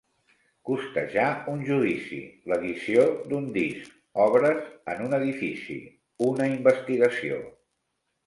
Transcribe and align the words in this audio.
Costejar 0.67 1.25
un 1.51 1.59
judici, 1.67 2.21
l'edició 2.53 3.03
d'un 3.33 3.51
disc, 3.59 3.93
obres 4.23 4.73
en 4.95 5.05
un 5.09 5.13
edifici, 5.19 5.77
una 6.31 6.49
investigació. 6.55 7.39